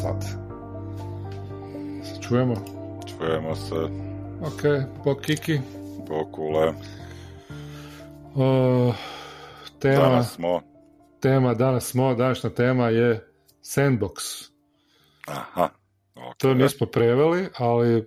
[0.00, 0.22] 2-1 sad.
[2.04, 2.54] Se čujemo?
[3.06, 3.74] Čujemo se.
[4.42, 4.62] Ok,
[5.04, 5.60] po Kiki.
[6.08, 6.72] Pokule.
[8.34, 8.92] O,
[9.78, 10.62] tema, Danas smo.
[11.20, 13.28] tema, danas smo, današnja tema je
[13.62, 14.48] Sandbox.
[15.26, 15.68] Aha.
[16.14, 16.36] ok.
[16.38, 18.04] To nismo preveli, ali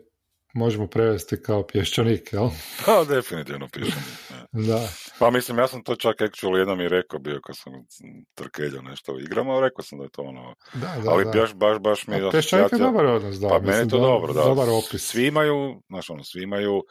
[0.53, 2.49] možemo prevesti kao pješčanik, jel?
[2.85, 4.01] Pa definitivno pišem.
[4.51, 4.87] Da.
[5.23, 7.73] Pa mislim, ja sam to čak actually jednom i rekao bio kad sam
[8.35, 10.55] trkeljao nešto u igrama, rekao sam da je to ono...
[10.73, 11.31] Da, da, ali da.
[11.31, 13.47] baš, baš, baš mi je A Pješčanik je asocijacija- dobar odnos, da.
[13.49, 14.43] Pa meni je mislim to da- dobro, da.
[14.43, 15.01] Dobar opis.
[15.03, 16.83] Svi imaju, znaš ono, svi imaju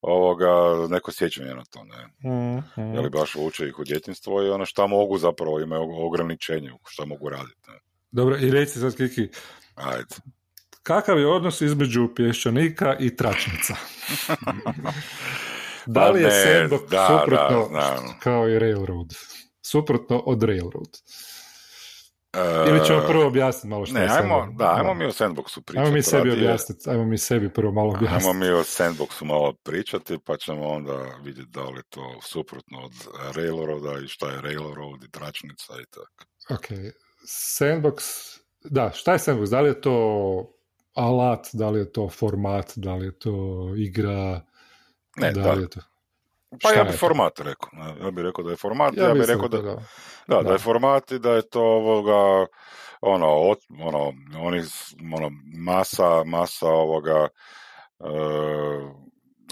[0.00, 0.48] ovoga,
[0.88, 2.30] neko sjećanje na to, ne?
[2.30, 2.94] Mhm.
[2.94, 7.04] Je li baš uče ih u djetinstvo i ono šta mogu zapravo, imaju ograničenje, šta
[7.04, 7.78] mogu raditi, ne?
[8.10, 9.28] Dobro, i reci sad Kiki,
[9.74, 10.14] Ajde.
[10.82, 13.74] kakav je odnos između pješčanika i tračnica?
[15.86, 19.14] da li je Pa Sandbox da, suprotno da, kao i Railroad?
[19.62, 20.98] Suprotno od Railroad.
[22.32, 24.56] E, Ili ćemo prvo objasniti malo što Ne, je ajmo, Sandbox?
[24.56, 25.78] da, ajmo mi o Sandboxu pričati.
[25.78, 28.36] Ajmo mi sebi objasniti, ajmo mi sebi prvo malo Ajmo objasniti.
[28.36, 32.92] mi o Sandboxu malo pričati, pa ćemo onda vidjeti da li je to suprotno od
[33.36, 36.24] Railroada i šta je Railroad i tračnica i tako.
[36.50, 36.66] Ok,
[37.26, 37.98] Sandbox,
[38.64, 39.50] da, šta je Sandbox?
[39.50, 39.96] Da li je to
[40.94, 43.34] alat, da li je to format, da li je to
[43.76, 44.40] igra,
[45.16, 45.68] Ne, da, da.
[45.68, 45.80] to...
[46.62, 47.70] Pa Šta ja bih format rekao.
[48.04, 49.76] Ja bih rekao da je format, ja, Ja bih rekao da, da,
[50.26, 50.42] da.
[50.42, 52.46] da, je format i da je to ovoga,
[53.00, 54.62] ono, ot, ono, oni,
[55.16, 57.28] ono, masa, masa ovoga,
[58.00, 58.08] e,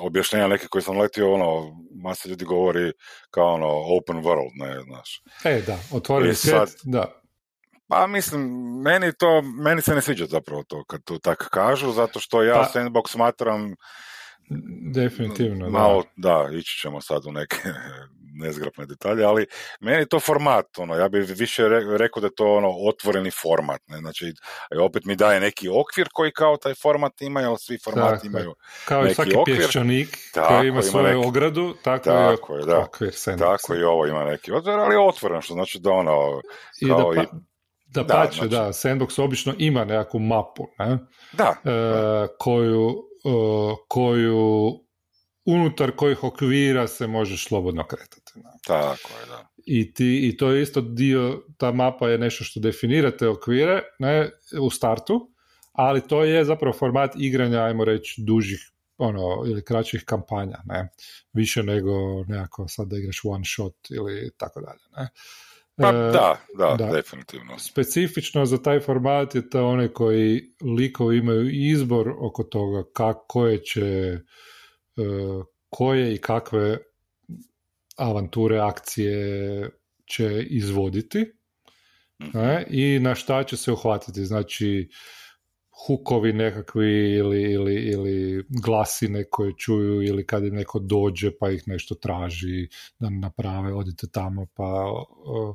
[0.01, 2.93] objašnjenja neke koje sam letio, ono, masa ljudi govori
[3.31, 5.23] kao ono open world, ne, znaš.
[5.45, 7.23] E, da, otvoreni I svijet, sad- da.
[7.89, 8.43] Pa mislim,
[8.83, 12.55] meni to, meni se ne sviđa zapravo to kad to tak kažu, zato što ja
[12.55, 13.75] Pa- Sandbox smatram
[14.93, 16.49] Definitivno, malo, da.
[16.53, 17.57] ići ćemo sad u neke
[18.35, 19.47] nezgrapne detalje, ali
[19.81, 23.31] meni je to format, ono, ja bih više re- rekao da je to ono otvoreni
[23.33, 24.33] format, ne, znači
[24.81, 28.55] opet mi daje neki okvir koji kao taj format ima, jer svi formati Tako imaju,
[28.85, 29.57] Kao i neki svaki okvir.
[29.57, 32.79] pješčanik Tako, koji ima ima svoju neki- ogradu, tako, Tako je da.
[32.81, 33.39] okvir Sandboxa.
[33.39, 36.41] tako i ovo ima neki okvir, ali je otvoreno, što znači da ono,
[36.81, 37.27] I da, kao pa, i-
[37.87, 40.99] da, Da, pače, znači- da, Sandbox obično ima nekakvu mapu, ne?
[41.33, 43.12] da, e, koju, e,
[43.89, 44.73] koju
[45.45, 48.33] unutar kojih okvira se možeš slobodno kretati.
[48.67, 49.49] tako je, da.
[49.67, 53.83] I, ti, I to je isto dio, ta mapa je nešto što definira te okvire
[53.99, 55.31] ne, u startu,
[55.73, 60.89] ali to je zapravo format igranja, ajmo reći, dužih ono, ili kraćih kampanja, ne?
[61.33, 64.81] više nego nekako sad da igraš one shot ili tako dalje.
[64.97, 65.09] Ne?
[65.77, 66.93] Pa E, da, da, da.
[66.93, 67.59] definitivno.
[67.59, 70.43] specifično za taj format je to onaj koji
[70.79, 74.19] likovi imaju izbor oko toga kako će e,
[75.71, 76.79] koje i kakve
[77.97, 79.71] avanture, akcije
[80.07, 81.33] će izvoditi
[82.23, 82.39] Mhm.
[82.39, 84.25] ne, i na šta će se uhvatiti.
[84.25, 84.89] Znači,
[85.87, 91.63] hukovi nekakvi ili, ili, ili glasine koje čuju ili kad im neko dođe pa ih
[91.67, 92.69] nešto traži
[92.99, 94.85] da naprave, odite tamo pa
[95.25, 95.55] o,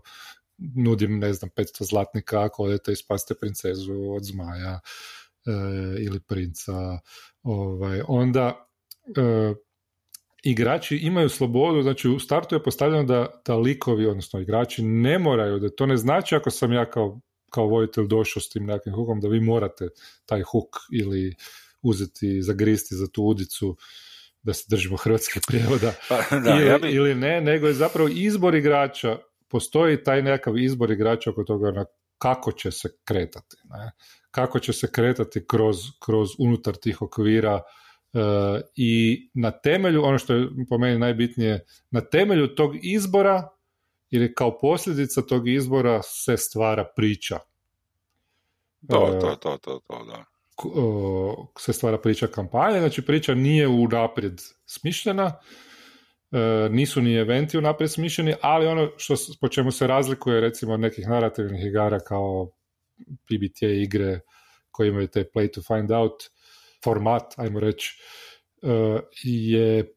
[0.58, 4.80] nudim, ne znam, 500 zlatnika ako odete i spasite princezu od zmaja
[5.46, 5.52] e,
[6.00, 7.00] ili princa.
[7.44, 8.68] Ovaj, onda
[9.18, 9.54] e,
[10.44, 15.60] igrači imaju slobodu, znači u startu je postavljeno da, da likovi, odnosno igrači, ne moraju,
[15.60, 19.22] da to ne znači ako sam ja kao, kao voditelj došao s tim nekakvim hukom,
[19.22, 19.90] da vi morate
[20.26, 21.36] taj huk ili
[21.82, 23.78] uzeti, zagristi za tu udicu,
[24.44, 28.10] da se držimo hrvatskih prijevoda, Pa, da, ili, ja bi, ili ne, nego je zapravo
[28.10, 29.18] izbor igrača,
[29.50, 31.86] postoji taj nekakav izbor igrača oko toga na
[32.18, 33.56] kako će se kretati.
[33.64, 33.92] Ne?
[34.32, 37.62] Kako će se kretati kroz, kroz unutar tih okvira
[38.14, 38.20] e,
[38.76, 43.50] i na temelju, ono što je po meni najbitnije, na temelju tog izbora
[44.10, 47.40] ili kao posljedica tog izbora se stvara priča.
[48.90, 50.26] to, e, to, to, to, to, da.
[50.64, 55.40] O, se stvara priča kampanje, znači priča nije unaprijed smišljena,
[56.32, 60.80] e, nisu ni eventi unaprijed smišljeni, ali ono što, po čemu se razlikuje recimo od
[60.80, 62.52] nekih narativnih igara kao
[63.04, 64.20] PBTA igre
[64.72, 66.24] koje imaju taj play to find out
[66.84, 68.02] format, ajmo reći,
[68.62, 69.94] e, je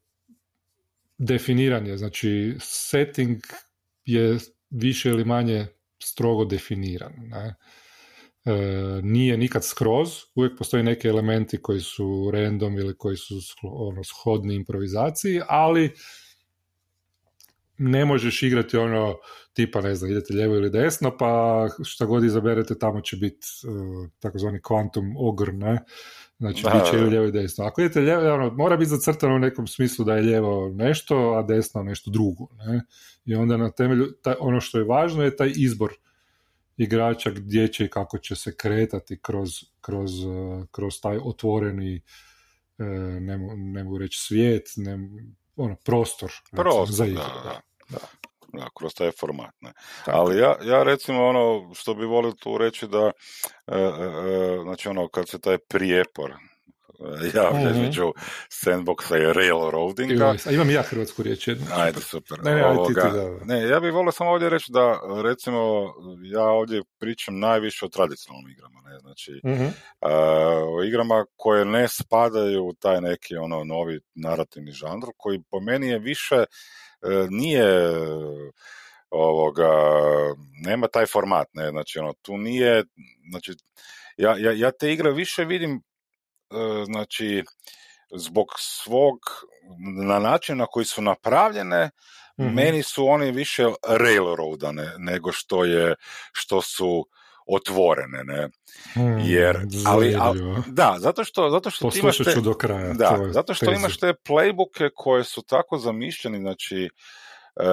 [1.19, 3.39] definiranje, znači setting
[4.05, 4.39] je
[4.71, 5.67] više ili manje
[6.03, 7.13] strogo definiran.
[7.17, 7.55] Ne?
[8.45, 8.55] E,
[9.03, 14.55] nije nikad skroz, uvijek postoji neki elementi koji su random ili koji su ono, shodni
[14.55, 15.91] improvizaciji, ali
[17.83, 19.17] ne možeš igrati ono
[19.53, 24.09] tipa, ne znam, idete lijevo ili desno, pa šta god izaberete tamo će biti uh,
[24.19, 25.79] takozvani quantum ogr, ne?
[26.39, 27.65] Znači, Da, bit će ili lijevo i desno.
[27.65, 31.43] Ako idete lijevo, ono, mora biti zacrtano u nekom smislu da je lijevo nešto, a
[31.43, 32.83] desno nešto drugo, ne?
[33.25, 35.93] I onda na temelju, taj, ono što je važno je taj izbor
[36.77, 39.51] igrača gdje će i kako će se kretati kroz,
[39.81, 40.11] kroz,
[40.71, 42.03] kroz taj otvoreni
[43.21, 44.99] ne, ne mogu reći svijet, ne,
[45.57, 47.23] ono, prostor, prostor za igru.
[47.23, 47.61] Da, da,
[47.91, 47.99] da.
[48.79, 49.55] kroz taj format.
[49.61, 49.73] Ne.
[50.07, 53.13] Ali ja, ja recimo ono što bi volio tu reći da
[53.67, 56.35] e, e, e znači ono kad se taj prijepor
[57.35, 57.71] javlja mm-hmm.
[57.71, 58.13] između
[58.49, 60.35] sandboxa i railroadinga.
[60.47, 61.67] A imam ja hrvatsku riječ jednu.
[61.73, 62.39] Ajde, super.
[62.45, 63.45] Ne, ne, Ovoga, ti, da.
[63.45, 65.61] ne, ja bih volio samo ovdje reći da, recimo,
[66.23, 68.81] ja ovdje pričam najviše o tradicionalnim igrama.
[68.85, 68.99] Ne?
[68.99, 69.75] Znači, mm-hmm.
[70.77, 75.89] o igrama koje ne spadaju u taj neki ono novi narativni žanr, koji po meni
[75.89, 76.47] je više, e,
[77.31, 77.67] nije
[79.11, 79.71] ovoga,
[80.63, 82.85] nema taj format, ne, znači ono, tu nije,
[83.31, 83.53] znači,
[84.17, 85.83] ja, ja, ja te igre više vidim
[86.51, 87.45] E, znači
[88.15, 89.19] zbog svog
[90.07, 95.95] na način na koji su napravljene mm meni su oni više railroadane nego što je
[96.33, 97.07] što su
[97.51, 98.49] otvorene ne?
[98.95, 100.17] Hmm, jer ali,
[100.67, 104.91] da zato što zato što imaš te, do kraja da zato što imaš te playbooke
[104.95, 106.91] koje su tako zamišljeni znači
[107.57, 107.65] e,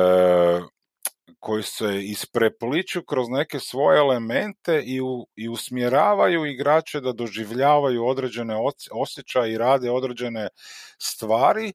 [1.40, 8.56] koji se isprepliču kroz neke svoje elemente i, u, i usmjeravaju igrače da doživljavaju određene
[8.92, 10.48] osjećaje i rade određene
[11.00, 11.74] stvari,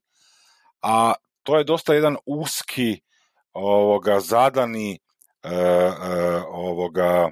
[0.83, 3.01] a to je dosta jedan uski
[3.53, 5.93] ovoga zadani e, e,
[6.49, 7.31] ovoga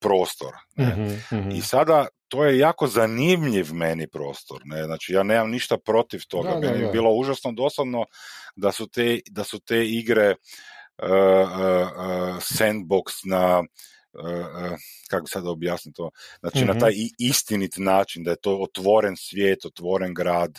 [0.00, 0.54] prostor.
[0.76, 1.18] Ne?
[1.32, 4.60] mm I sada to je jako zanimljiv meni prostor.
[4.64, 4.84] Ne?
[4.84, 6.50] Znači, ja nemam ništa protiv toga.
[6.50, 8.04] Da, meni je bilo užasno dosadno
[8.56, 14.78] da su te, da su te igre uh, uh, sandbox na uh,
[15.10, 16.10] kako sad objasniti to,
[16.40, 16.80] znači na mhm.
[16.80, 20.58] taj istinit način, da je to otvoren svijet, otvoren grad,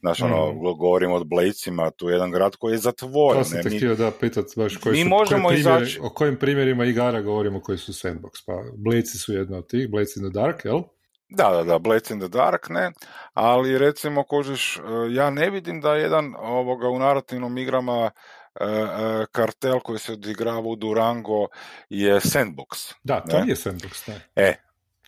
[0.00, 0.58] Znaš, ono, mm.
[0.78, 3.42] govorimo o Blejcima, tu je jedan grad koji je zatvoren.
[3.42, 6.00] To sam te htio da pitat baš koji mi su, možemo koji primjeri, izaći...
[6.02, 8.44] o kojim primjerima igara govorimo koji su sandbox.
[8.46, 10.82] Pa Blejci su jedno od tih, Blades in the Dark, jel?
[11.28, 12.90] Da, da, da, Blades in the Dark, ne,
[13.34, 14.80] ali recimo, kožiš, e,
[15.10, 18.10] ja ne vidim da jedan ovoga u narativnom igrama
[18.60, 21.46] e, e, kartel koji se odigrava u Durango
[21.88, 22.94] je sandbox.
[23.04, 23.44] Da, to ne?
[23.44, 24.20] nije sandbox, ne.
[24.36, 24.54] E,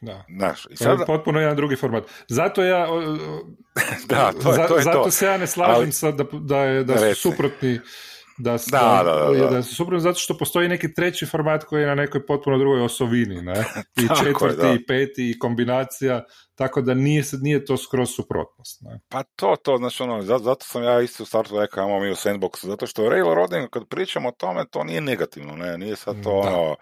[0.03, 0.25] da.
[0.37, 0.97] Znaš, i sad...
[0.97, 2.05] To je potpuno jedan drugi format.
[2.29, 2.87] Zato ja...
[4.09, 5.93] da, to je, to je zato se ja ne slažem ali...
[5.93, 7.81] sa da, da, je, da su suprotni
[8.39, 9.03] da, da,
[9.39, 12.59] da, da, su suprotno zato što postoji neki treći format koji je na nekoj potpuno
[12.59, 13.65] drugoj osovini, ne?
[14.03, 16.25] I četvrti, i peti, i kombinacija,
[16.55, 18.83] tako da nije, nije to skroz suprotnost.
[18.83, 19.01] Ne?
[19.09, 22.15] Pa to, to, znači ono, zato sam ja isto u startu rekao, imamo mi u
[22.15, 25.79] sandboxu, zato što railroading, kad pričamo o tome, to nije negativno, ne?
[25.79, 26.77] Nije sad to ono,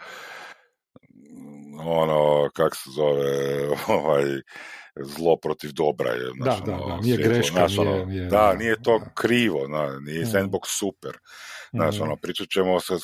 [1.87, 3.69] ono, kak se zove,
[3.99, 4.25] ovaj,
[4.97, 6.31] zlo protiv dobra je.
[6.44, 10.79] da, da, ono, da, nije greška, ono, nije, da, nije to krivo, na, nije sandbox
[10.79, 11.19] super.
[11.72, 12.02] Znaš, mm.
[12.02, 12.94] ono, pričat ćemo se,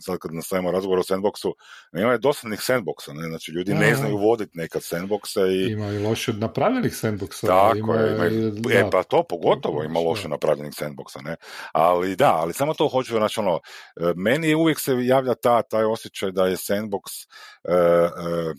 [0.00, 1.52] sad kad nastavimo razgovor o sandboxu,
[1.92, 3.28] nema je dosadnih sandboxa, ne?
[3.28, 5.72] znači ljudi ne znaju voditi nekad sandboxe i...
[5.72, 7.46] Ima i loše napravljenih sandboxa.
[7.46, 11.36] Tako ima, je, ima, e, pa to pogotovo ima loše napravljenih sandboxa, ne?
[11.72, 13.60] Ali da, ali samo to hoću, znači ono,
[13.96, 17.26] e, meni uvijek se javlja ta, taj osjećaj da je sandbox
[17.64, 18.56] uh, uh,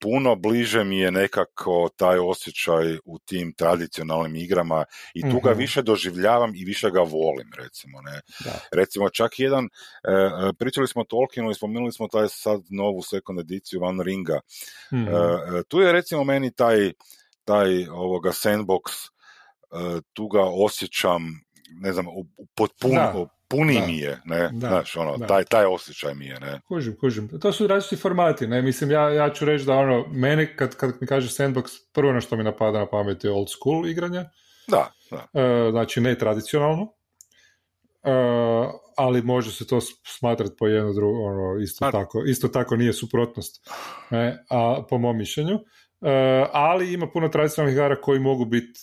[0.00, 5.58] puno bliže mi je nekako taj osjećaj u tim tradicionalnim igrama i tu ga mhm.
[5.58, 8.20] više doživljavam i više ga volim recimo ne.
[8.72, 9.68] Recimo čak jedan e,
[10.12, 14.40] e, pričali smo o Tolkienu i spomenuli smo taj sad novu second ediciju Van Ringa.
[14.92, 15.06] Mm
[15.68, 16.92] tu je recimo meni taj
[17.44, 18.80] taj ovoga sandbox
[20.12, 21.22] tu ga osjećam
[21.70, 22.06] ne znam,
[22.54, 26.60] potpuno, puni mi je, ne, da, znaš, ono, Taj, taj osjećaj mi je, ne.
[26.68, 27.28] Kužim, kužim.
[27.40, 30.92] To su različiti formati, ne, mislim, ja, ja ću reći da ono, meni, kad, kad
[31.00, 34.24] mi kaže sandbox, prvo na što mi napada na pamet je old school igranje.
[34.68, 35.40] Da, da.
[35.40, 36.92] E, znači, ne tradicionalno,
[38.02, 38.10] e,
[38.96, 39.80] ali može se to
[40.18, 43.70] smatrati po jedno drugo, ono, isto, tako, isto tako nije suprotnost,
[44.10, 45.54] ne, a, po mom mišljenju.
[46.00, 48.80] E, ali ima puno tradicionalnih igara koji mogu biti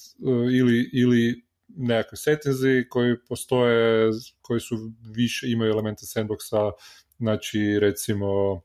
[0.52, 1.45] ili, ili
[1.78, 4.76] nekakve settinzi koji postoje, koji su
[5.16, 6.72] više, imaju elemente sandboxa,
[7.18, 8.62] znači recimo uh,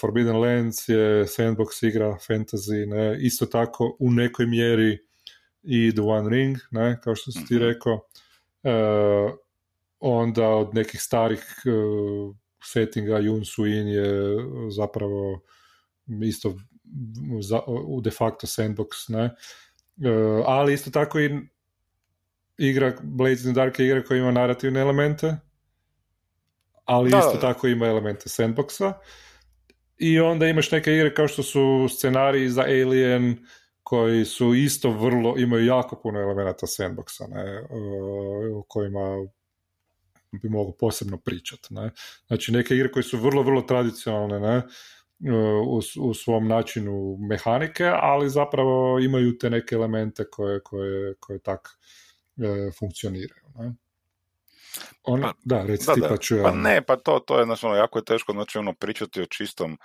[0.00, 4.98] Forbidden Lands je sandbox igra, fantasy, ne, isto tako u nekoj mjeri
[5.62, 7.64] i The One Ring, ne, kao što si ti mhm.
[7.64, 9.32] rekao, uh,
[10.00, 14.36] onda od nekih starih uh, settinga Yun Suin je
[14.76, 15.40] zapravo
[16.22, 16.58] isto
[17.40, 21.30] za, u de facto sandbox, ne, uh, ali isto tako i
[22.60, 25.36] igra Blades in the Dark je igra koja ima narativne elemente,
[26.84, 28.92] ali isto tako ima elemente sandboxa.
[29.98, 33.36] I onda imaš neke igre kao što su scenariji za Alien,
[33.82, 37.62] koji su isto vrlo, imaju jako puno elemenata sandboxa, ne,
[38.54, 39.26] u kojima
[40.42, 41.74] bi mogao posebno pričati.
[41.74, 41.90] Ne?
[42.26, 44.62] Znači neke igre koje su vrlo, vrlo tradicionalne ne?
[45.66, 51.68] U, u svom načinu mehanike, ali zapravo imaju te neke elemente koje, koje, koje tak
[52.78, 53.44] funkcioniraju.
[53.54, 53.74] Ne?
[55.02, 56.42] On, pa, da, reci da, ti pa ću ja.
[56.42, 59.26] Pa ne, pa to, to je, znači, ono, jako je teško, znači, ono, pričati o
[59.26, 59.78] čistom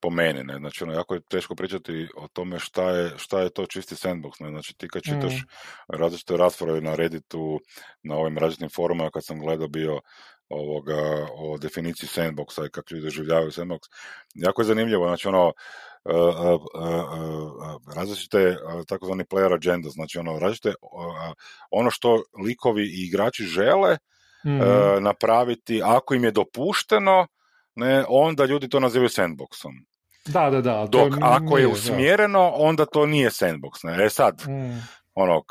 [0.00, 3.50] po meni, ne, znači, ono, jako je teško pričati o tome šta je, šta je
[3.50, 5.46] to čisti sandbox, ne, znači, ti kad čitaš mm.
[5.88, 7.60] različite rasprave na Redditu,
[8.02, 10.00] na ovim različitim forumima, kad sam gledao bio
[10.48, 13.80] ovoga, o definiciji sandboxa i kako ljudi doživljavaju sandbox,
[14.34, 15.52] jako je zanimljivo, znači, ono,
[17.94, 18.56] različite
[18.88, 20.74] takozvani player agenda, znači ono različite
[21.70, 23.96] ono što likovi i igrači žele
[24.46, 24.60] mm
[25.00, 27.26] napraviti ako im je dopušteno,
[27.74, 29.72] ne, onda ljudi to nazivaju sandboxom.
[30.26, 30.86] Da, da, da.
[30.90, 33.84] Dok ako je usmjereno, onda to nije sandbox.
[33.84, 34.04] Ne?
[34.04, 34.82] E sad, mm.
[35.14, 35.42] ono,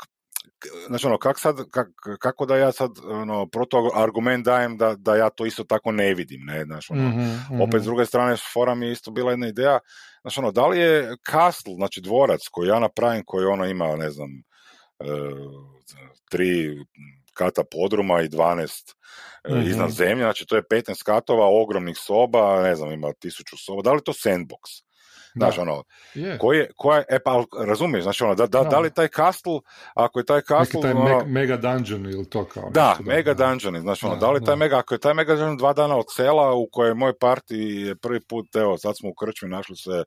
[0.86, 1.88] znači ono, kak sad, kak,
[2.20, 6.14] kako da ja sad ono, proto argument dajem da, da ja to isto tako ne
[6.14, 9.48] vidim, ne, znači ono, mm-hmm, opet s druge strane fora mi je isto bila jedna
[9.48, 9.78] ideja,
[10.22, 14.10] znači ono, da li je castle, znači dvorac koji ja napravim, koji ono ima, ne
[14.10, 14.30] znam,
[15.00, 15.04] e,
[16.30, 16.76] tri
[17.34, 18.94] kata podruma i 12
[19.48, 19.62] mm-hmm.
[19.62, 23.92] iznad zemlje, znači to je 15 katova ogromnih soba, ne znam, ima tisuću soba, da
[23.92, 24.85] li je to sandbox?
[25.36, 25.82] Znaš, ono,
[26.14, 26.38] yeah.
[26.38, 29.60] koje, koja, e pa, razumiješ, znači, ono, da, da, da li taj castle,
[29.94, 30.80] ako je taj castle...
[30.80, 34.14] Neki taj ono, mega dungeon ili to kao Da, nešto, mega da, dungeon, znači, ono,
[34.14, 36.68] da, da li taj mega, ako je taj mega dungeon dva dana od sela u
[36.72, 40.04] kojoj moj parti je prvi put, evo, sad smo u Krčmi, našli se,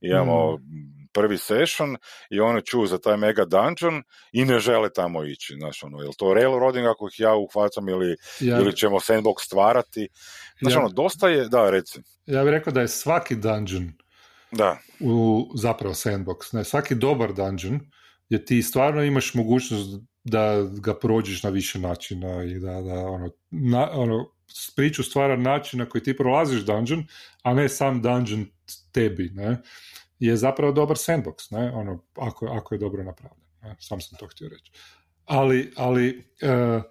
[0.00, 0.60] imamo mm.
[1.12, 1.96] prvi session
[2.30, 6.08] i oni čuju za taj mega dungeon i ne žele tamo ići, znaš, ono, je
[6.18, 10.08] to railroading ako ih ja uhvacam ili, ja, ili ćemo sandbox stvarati,
[10.60, 12.00] znači, ja, ono, dosta je, da, reci.
[12.26, 13.92] Ja bih rekao da je svaki dungeon
[14.52, 14.78] da.
[15.00, 16.54] u zapravo sandbox.
[16.54, 17.80] Ne, svaki dobar dungeon
[18.26, 23.30] gdje ti stvarno imaš mogućnost da ga prođeš na više načina i da, da ono,
[23.50, 24.30] na, ono,
[24.76, 27.04] priču stvara način na koji ti prolaziš dungeon,
[27.42, 28.46] a ne sam dungeon
[28.92, 29.56] tebi, ne,
[30.18, 33.44] je zapravo dobar sandbox, ne, ono, ako, ako je dobro napravljen.
[33.62, 33.76] Ne?
[33.80, 34.72] Sam sam to htio reći.
[35.24, 36.82] Ali, ali uh,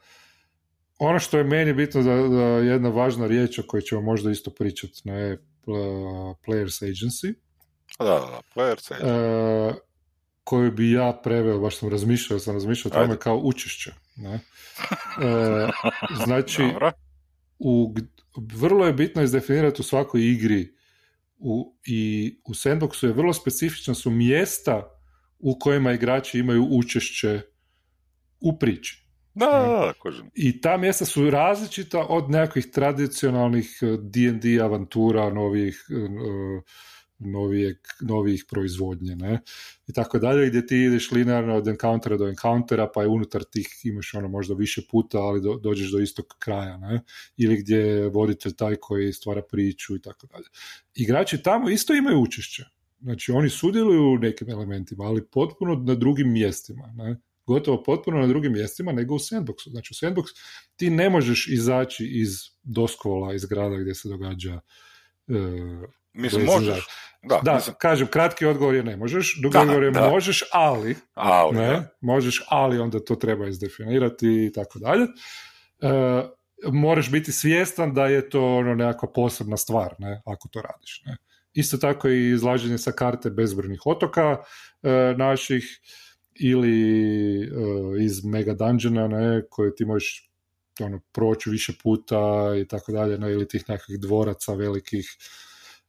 [0.99, 4.51] ono što je meni bitno da, da jedna važna riječ o kojoj ćemo možda isto
[4.51, 5.37] pričati, ne,
[6.45, 7.33] Players Agency,
[7.99, 9.73] da, da, player e,
[10.43, 13.93] koju bi ja preveo, baš sam razmišljao, sam razmišljao o tome kao učešće.
[14.15, 14.39] Ne?
[15.21, 15.67] E,
[16.25, 16.63] znači,
[17.59, 17.95] u,
[18.35, 20.75] vrlo je bitno izdefinirati u svakoj igri
[21.37, 24.99] u, i u sandboxu je vrlo specifična su mjesta
[25.39, 27.41] u kojima igrači imaju učešće
[28.39, 29.01] u priči.
[29.33, 29.93] Da, da,
[30.33, 36.63] I ta mjesta su različita od nekakvih tradicionalnih D&D e, avantura, novih uh,
[37.25, 39.39] novijeg, novih proizvodnje, ne,
[39.87, 43.67] i tako dalje, gdje ti ideš linearno od encountera do encountera, pa je unutar tih
[43.83, 47.01] imaš ono možda više puta, ali do, dođeš do istog kraja, ne,
[47.37, 50.45] ili gdje je voditelj taj koji stvara priču i tako dalje.
[50.95, 52.65] Igrači tamo isto imaju učešće,
[53.01, 58.27] znači oni sudjeluju u nekim elementima, ali potpuno na drugim mjestima, ne, gotovo potpuno na
[58.27, 59.69] drugim mjestima nego u sandboxu.
[59.69, 60.25] Znači u sandbox
[60.75, 62.29] ti ne možeš izaći iz
[62.63, 64.59] doskvola, iz grada gdje se događa
[65.27, 65.33] e,
[66.13, 66.87] Mislim, možeš.
[67.23, 67.75] Da, da mislim...
[67.79, 72.79] kažem, kratki odgovor je ne možeš, dugi odgovor je možeš, ali, ali ne, možeš, ali
[72.79, 75.03] onda to treba izdefinirati i tako dalje.
[75.03, 76.23] E,
[76.71, 81.01] moraš biti svjestan da je to ono nekakva posebna stvar, ne, ako to radiš.
[81.05, 81.17] Ne.
[81.53, 84.37] Isto tako i izlaženje sa karte bezbrojnih otoka
[84.83, 85.79] e, naših
[86.35, 86.77] ili
[87.43, 87.47] e,
[88.03, 90.31] iz Mega Dungeona ne, koje ti možeš
[90.79, 95.17] ono, proći više puta i tako dalje, ne, ili tih nekakvih dvoraca velikih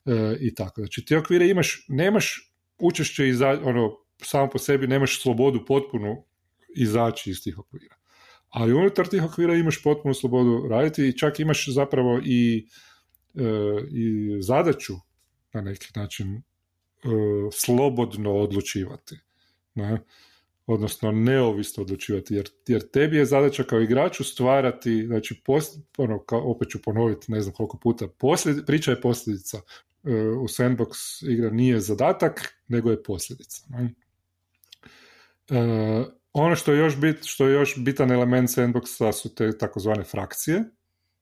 [0.06, 0.80] e, i tako.
[0.80, 6.24] Znači ti okvire imaš, nemaš učešće iza, ono, samo po sebi nemaš slobodu potpuno
[6.76, 7.96] izaći iz tih okvira.
[8.48, 12.68] Ali unutar tih okvira imaš potpunu slobodu raditi i čak imaš zapravo i,
[13.34, 13.42] e,
[13.90, 14.94] i zadaću
[15.52, 16.42] na neki način e,
[17.52, 19.18] slobodno odlučivati.
[19.74, 19.98] Ne?
[20.66, 26.50] Odnosno neovisno odlučivati, jer, jer tebi je zadaća kao igraču stvarati, znači, post, ono, kao,
[26.50, 29.60] opet ću ponoviti ne znam koliko puta, posljed, priča je posljedica.
[30.04, 33.62] E, u sandbox igra nije zadatak, nego je posljedica.
[33.68, 33.94] Ne?
[35.50, 40.04] E, ono što je još, bit, što je još bitan element sandboxa su te takozvane
[40.04, 40.64] frakcije,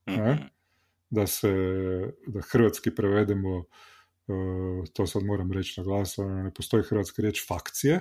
[0.06, 0.34] ne?
[0.34, 0.42] Mhm.
[1.10, 1.52] da se,
[2.26, 3.64] da hrvatski prevedemo,
[4.28, 4.32] e,
[4.92, 8.00] to sad moram reći na glas, ono, ne postoji hrvatska riječ fakcije.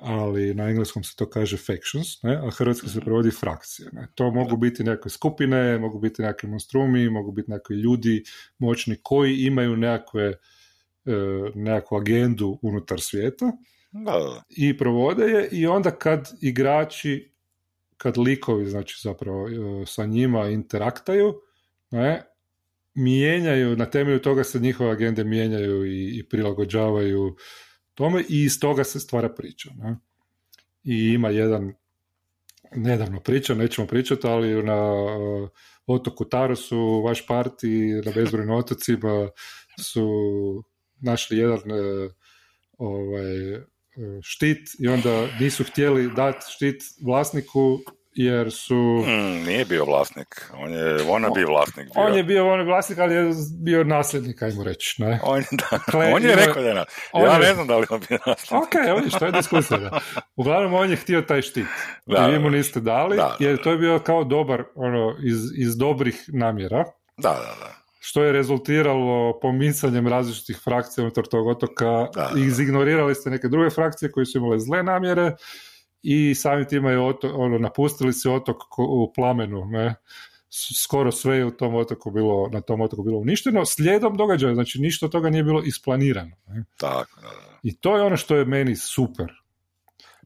[0.00, 2.36] Ali na engleskom se to kaže factions, ne?
[2.36, 3.04] a hrvatski se mhm.
[3.04, 3.88] provodi frakcije.
[3.92, 4.08] Ne?
[4.14, 8.24] To mogu biti neke skupine, mogu biti neki monstrumi, mogu biti neki ljudi
[8.58, 10.34] moćni koji imaju nekakve, e,
[11.54, 13.52] nekakvu agendu unutar svijeta
[13.92, 14.42] da.
[14.48, 17.32] i provode je i onda kad igrači
[17.96, 19.52] kad likovi znači zapravo e,
[19.86, 21.34] sa njima interaktaju,
[21.90, 22.22] ne,
[22.94, 27.36] mijenjaju, na temelju toga se njihove agende mijenjaju i, i prilagođavaju
[27.98, 29.70] tome i iz toga se stvara priča.
[29.76, 29.96] Ne?
[30.84, 31.72] I ima jedan
[32.76, 35.48] nedavno priča, nećemo pričati, ali na uh,
[35.86, 39.30] otoku Tarosu, vaš parti na bezbrojnim otocima
[39.80, 40.08] su
[41.00, 42.12] našli jedan uh,
[42.78, 43.62] ovaj, uh,
[44.22, 47.78] štit i onda nisu htjeli dati štit vlasniku
[48.12, 49.04] jer su...
[49.06, 51.86] Mm, nije bio vlasnik, on je ona bio vlasnik.
[51.94, 52.02] Bio.
[52.02, 55.02] On je bio on vlasnik, ali je bio nasljednik, ajmo reći.
[55.02, 55.20] Ne?
[55.22, 56.74] On, da, dakle, on je rekao da je
[57.14, 58.62] Ja je, ne znam da li on bio nasljednik.
[58.62, 59.78] Ok, on što je diskusija.
[59.78, 60.00] Da.
[60.36, 61.66] Uglavnom, on je htio taj štit.
[62.06, 65.16] Da, I vi mu niste dali, da, da, jer to je bio kao dobar, ono,
[65.24, 66.84] iz, iz dobrih namjera.
[67.16, 71.84] Da, da, da što je rezultiralo pomicanjem različitih frakcija unutar tog otoka.
[71.84, 72.40] Da, da.
[72.40, 75.36] Izignorirali ste neke druge frakcije koje su imale zle namjere
[76.02, 79.94] i samim time je oto, ono, napustili se otok u plamenu, ne?
[80.84, 84.80] skoro sve je u tom otoku bilo, na tom otoku bilo uništeno, slijedom događaja, znači
[84.80, 86.36] ništa od toga nije bilo isplanirano.
[86.46, 86.64] Ne?
[86.76, 87.58] Tako, da, da.
[87.62, 89.32] I to je ono što je meni super,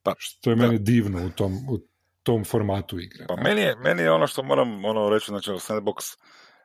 [0.03, 1.79] pa, što je meni divno u tom, u
[2.23, 3.27] tom formatu igre.
[3.29, 6.17] Pa meni je, meni je ono što moram ono reći, znači Sandbox,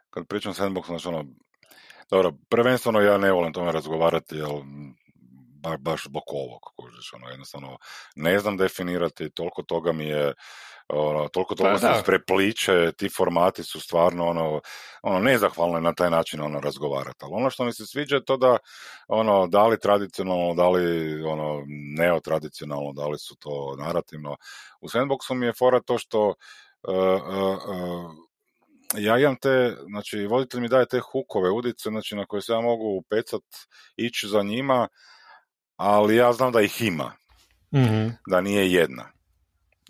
[0.10, 1.26] kad pričam Sandbox, znači ono,
[2.10, 4.48] dobro, prvenstveno ja ne volim tome razgovarati, jer
[5.58, 7.78] baš, baš zbog ovog, kužiš, ono, jednostavno
[8.16, 10.34] ne znam definirati, toliko toga mi je,
[10.90, 14.62] ono, toliko toga pa, se prepliče, ti formati su stvarno, ono,
[15.02, 18.38] ono, nezahvalno na taj način, ono, razgovarati, ali ono što mi se sviđa je to
[18.38, 18.58] da,
[19.08, 21.64] ono, da li tradicionalno, da li, ono,
[21.98, 24.38] neotradicionalno, da li su to narativno,
[24.82, 26.36] u Sandboxu mi je fora to što, uh,
[26.94, 28.28] uh, uh,
[28.96, 32.62] ja imam te, znači, voditelj mi daje te hukove, udice, znači, na koje se ja
[32.62, 33.44] mogu pecat,
[33.96, 34.88] ići za njima,
[35.78, 37.12] ali ja znam da ih ima.
[37.74, 39.12] mm Da nije jedna.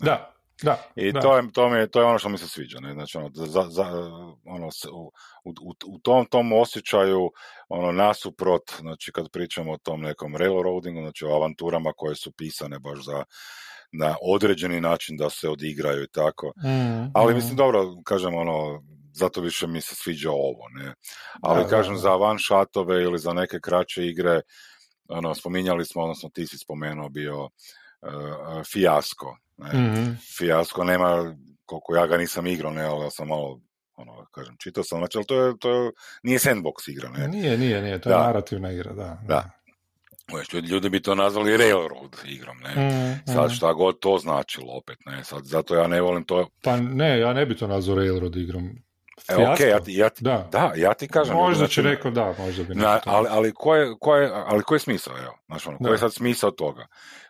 [0.00, 0.76] Da, da.
[0.96, 1.20] I da.
[1.20, 2.80] To, je, to, je, to je ono što mi se sviđa.
[2.80, 2.92] Ne?
[2.92, 3.84] Znači, ono, za, za,
[4.44, 5.12] ono, u,
[5.44, 7.30] u, u, tom, tom osjećaju
[7.68, 12.78] ono, nasuprot, znači kad pričamo o tom nekom railroadingu, znači o avanturama koje su pisane
[12.78, 13.24] baš za
[13.92, 16.52] na određeni način da se odigraju i tako.
[16.64, 20.94] Mm, Ali mislim, dobro, kažem, ono, zato više mi se sviđa ovo, ne.
[21.42, 24.40] Ali da, kažem, da, za van šatove ili za neke kraće igre,
[25.08, 27.50] ono, spominjali smo, odnosno ti si spomenuo bio uh,
[28.72, 29.36] fijasko.
[29.56, 29.68] Ne?
[29.68, 30.18] Mm-hmm.
[30.38, 33.60] Fijasko nema, koliko ja ga nisam igrao, ne, ali ja sam malo
[33.96, 35.90] ono, kažem, čitao sam, znači, ali to je, to je,
[36.22, 37.28] nije sandbox igra, ne?
[37.28, 38.22] Nije, nije, nije, to je da.
[38.22, 39.18] narativna igra, da.
[39.26, 39.34] Da.
[39.34, 39.50] da.
[40.70, 42.88] Ljudi bi to nazvali railroad igrom, ne?
[42.88, 45.24] Mm, Sad šta god to značilo opet, ne?
[45.24, 46.48] Sad, zato ja ne volim to...
[46.62, 48.70] Pa ne, ja ne bi to nazvao railroad igrom.
[49.28, 50.48] E, ok, ja ti, ja ti, da.
[50.52, 50.72] da.
[50.76, 51.34] ja ti kažem.
[51.34, 54.62] Možda znači, će rekao da, možda bi na, ali, ali, ko je, ko je, ali
[54.62, 56.86] ko je smisao, evo, znači ono, koji je sad smisao toga?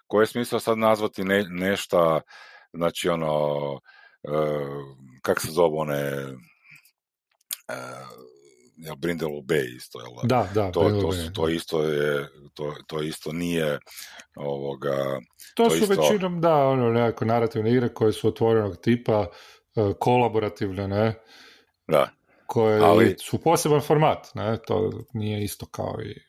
[0.07, 2.21] Koji je smisao sad nazvati ne, nešta,
[2.73, 3.81] znači ono, uh,
[5.23, 6.25] kak se zove one,
[7.69, 8.29] uh,
[8.77, 10.11] jel Brindle Bay isto, jel?
[10.23, 13.79] Da, da, to, to, to, to isto je, to, to isto nije
[14.37, 15.21] ovoga...
[15.55, 15.95] To, to su isto...
[15.95, 19.27] većinom, da, ono, nekako narativne igre koje su otvorenog tipa,
[19.77, 21.15] uh, kolaborativne, ne?
[21.89, 22.09] Da.
[22.47, 24.59] Koje ali, su poseban format, ne?
[24.67, 26.29] To nije isto kao i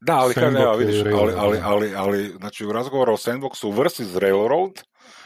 [0.00, 4.16] da, ali kaže, evo, vidiš, ali, ali, ali, ali, znači u razgovoru o Sandboxu versus
[4.16, 4.72] Railroad,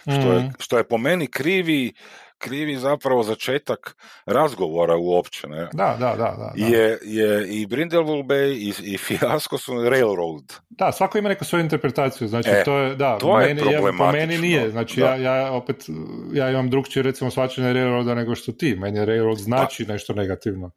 [0.02, 0.52] što, je, mm.
[0.58, 1.92] što je po meni krivi,
[2.38, 3.96] krivi zapravo začetak
[4.26, 5.48] razgovora uopće.
[5.48, 5.68] Ne?
[5.72, 6.16] Da, da, da.
[6.16, 6.76] da, da.
[6.76, 10.52] Je, je i Brindlewood Bay i, i Fiasco su Railroad.
[10.68, 13.80] Da, svako ima neku svoju interpretaciju, znači e, to je, da, to je meni, ja,
[13.98, 15.84] po meni nije, znači ja, ja opet,
[16.32, 19.92] ja imam drugčije recimo svačanje Railroada nego što ti, meni Railroad znači da.
[19.92, 20.70] nešto negativno.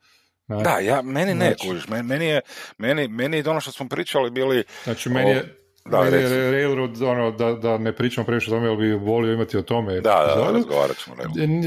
[0.47, 0.63] Ne?
[0.63, 2.41] Da, ja, meni ne, znači, kužiš, meni, je,
[2.77, 4.63] meni, meni je ono što smo pričali bili...
[4.83, 5.55] Znači, meni je,
[5.91, 9.57] da, je Railroad, ono, da, da ne pričamo previše o tome, ali bi volio imati
[9.57, 9.93] o tome.
[9.93, 11.15] Da, da, da, razgovarat ćemo.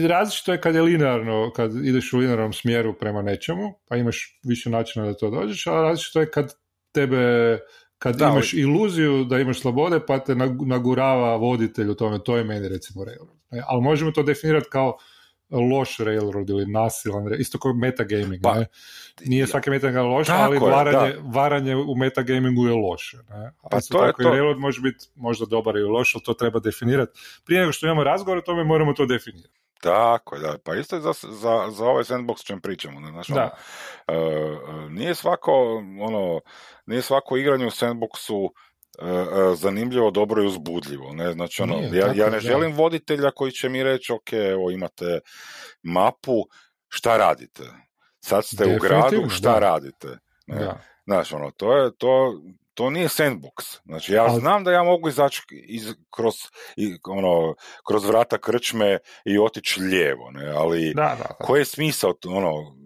[0.09, 4.71] Različito je kad je linearno, kad ideš u linearnom smjeru prema nečemu, pa imaš više
[4.71, 6.55] načina da to dođeš, a različito je kad
[6.93, 7.59] tebe
[7.99, 8.63] kad da, imaš ali...
[8.63, 10.35] iluziju da imaš slobode, pa te
[10.67, 13.39] nagurava voditelj u tome, to je meni recimo Railroad.
[13.51, 14.97] E, ali možemo to definirati kao
[15.53, 18.67] loš railroad ili nasilan, isto kao metagaming, pa, ne?
[19.21, 23.17] Nije svaki metagaming loš, ali varanje, varanje u metagamingu je loše.
[23.17, 23.53] Ne?
[23.71, 24.29] Pa to tako je to.
[24.29, 27.21] i railroad može biti možda dobar ili loš, ali to treba definirati.
[27.45, 29.63] Prije nego što imamo razgovor o tome, moramo to definirati.
[29.83, 30.59] Tako da.
[30.65, 33.01] Pa isto je za, za, za ovaj sandbox čem pričamo.
[33.01, 33.11] Ne?
[33.11, 33.51] Znaš, da.
[34.07, 35.53] Ono, uh, nije svako,
[36.01, 36.41] ono,
[36.87, 38.49] nije svako igranje u sandboxu
[39.55, 41.13] zanimljivo, dobro i uzbudljivo.
[41.13, 41.33] Ne?
[41.33, 45.21] Znači, ono, Nije, ja, ja ne želim voditelja koji će mi reći, ok, evo imate
[45.83, 46.45] mapu,
[46.89, 47.63] šta radite?
[48.21, 50.09] Sad ste u gradu, šta radite?
[50.47, 50.59] Ne?
[50.59, 50.81] Da.
[51.05, 52.41] Znaš, ono, to je, to,
[52.75, 53.81] to nije sandbox.
[53.85, 56.35] Znači, ja znam da ja mogu izaći iz, kroz,
[56.77, 57.55] i, ono,
[57.87, 60.49] kroz vrata krčme i otići lijevo, ne?
[60.49, 62.77] ali da, da, koji je smisao, ono,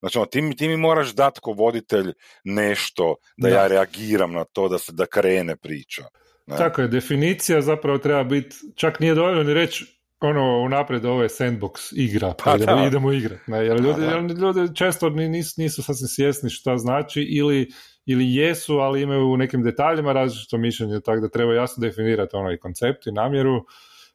[0.00, 2.12] Znači, ono, ti, mi, ti mi moraš dati ko voditelj
[2.44, 6.02] nešto, da, ja reagiram na to, da se da krene priča.
[6.46, 6.56] Ne?
[6.56, 11.28] Tako je, definicija zapravo treba biti, čak nije dovoljno ni reći ono unaprijed ovo je
[11.28, 13.50] sandbox igra, pa, pa idemo, idemo igrati.
[13.50, 13.58] Ne?
[13.58, 17.70] Jer pa ljudi, ljudi često nisu, nisu sasvim svjesni šta znači ili,
[18.06, 22.52] ili jesu, ali imaju u nekim detaljima različito mišljenje, tako da treba jasno definirati ono
[22.52, 23.64] i koncept i namjeru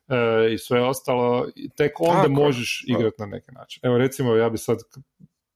[0.07, 1.47] e, i sve ostalo.
[1.77, 3.79] Tek onda tako, možeš igrati na neki način.
[3.83, 4.77] Evo recimo ja bi sad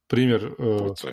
[0.07, 1.11] primjer uh,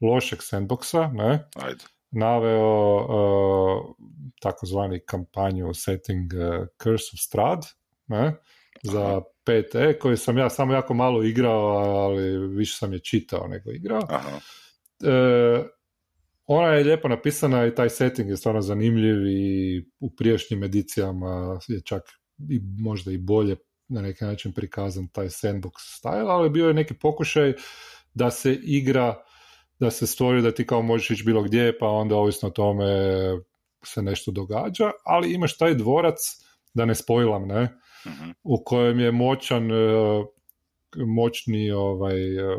[0.00, 1.48] lošeg sandboxa, ne?
[1.56, 1.84] Ajde.
[2.10, 3.94] naveo uh,
[4.40, 7.66] takozvani kampanju setting uh, Curse of Strad,
[8.06, 8.34] ne?
[8.82, 13.70] za PT, koji sam ja samo jako malo igrao, ali više sam je čitao nego
[13.70, 14.02] igrao.
[14.08, 14.38] Aha.
[16.46, 21.80] ona je lijepo napisana i taj setting je stvarno zanimljiv i u prijašnjim edicijama je
[21.84, 22.02] čak
[22.50, 23.56] i možda i bolje
[23.88, 27.54] na neki način prikazan taj sandbox style, ali bio je neki pokušaj
[28.14, 29.22] da se igra,
[29.80, 32.86] da se stvori da ti kao možeš ići bilo gdje, pa onda ovisno o tome
[33.84, 36.16] se nešto događa, ali imaš taj dvorac,
[36.74, 37.62] da ne spojlam, ne,
[38.06, 38.30] mhm.
[38.42, 39.74] u kojem je moćan, e,
[40.96, 42.56] moćni ovaj, e,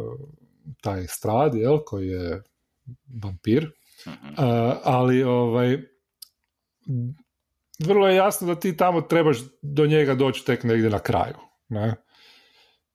[0.82, 2.44] taj strad, jel, koji je
[3.24, 3.72] vampir,
[4.08, 4.34] mhm.
[4.84, 5.78] ali ovaj,
[7.80, 11.36] vrlo je jasno da ti tamo trebaš do njega doći tek negdje na kraju.
[11.70, 11.96] Ne?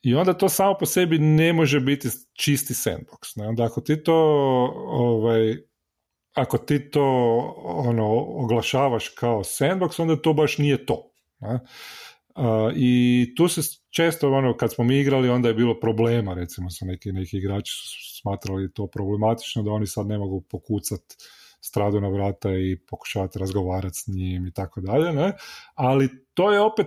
[0.02, 3.36] I onda to samo po sebi ne može biti čisti sandbox.
[3.36, 3.48] Ne?
[3.48, 4.14] Onda ako ti to
[4.86, 5.56] ovaj,
[6.34, 7.04] ako ti to
[7.64, 11.12] ono, oglašavaš kao sandbox, onda to baš nije to.
[11.40, 11.60] Ne?
[12.76, 13.60] I tu se
[13.90, 17.72] često, ono, kad smo mi igrali, onda je bilo problema, recimo, sa neki, neki igrači
[17.72, 21.16] su smatrali to problematično, da oni sad ne mogu pokucati
[21.60, 25.32] stradu na vrata i pokušavati razgovarati s njim i tako dalje, ne?
[25.74, 26.86] Ali to je opet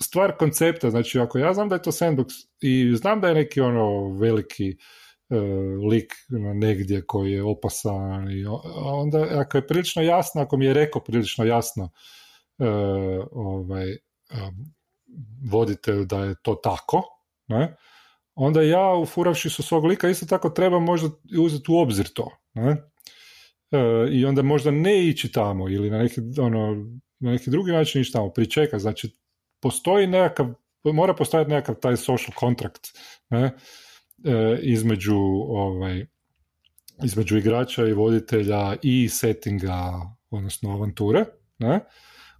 [0.00, 2.26] stvar koncepta, znači ako ja znam da je to sandbox
[2.60, 4.76] i znam da je neki ono veliki
[5.28, 6.12] uh, lik
[6.54, 8.44] negdje koji je opasan i
[8.84, 12.66] onda ako je prilično jasno, ako mi je rekao prilično jasno uh,
[13.32, 14.74] ovaj, um,
[15.50, 17.02] voditelj da je to tako,
[17.48, 17.76] ne?
[18.34, 22.30] onda ja ufuravši su svog lika isto tako treba možda uzeti u obzir to.
[22.54, 22.76] Ne?
[24.10, 26.74] I onda možda ne ići tamo ili na neki, ono,
[27.18, 28.80] na neki drugi način ići tamo, pričekati.
[28.80, 29.16] Znači,
[29.64, 30.46] postoji nekakav,
[30.84, 32.88] mora postojati nekakav taj social contract
[33.30, 33.44] ne,
[34.24, 35.16] e, između
[35.48, 36.06] ovaj,
[37.04, 39.92] između igrača i voditelja i settinga,
[40.30, 41.24] odnosno avanture,
[41.58, 41.80] ne,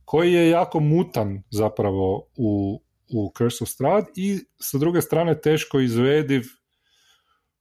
[0.05, 2.83] koji je jako mutan zapravo u,
[3.15, 6.43] u Curse of Strahd i sa druge strane teško izvediv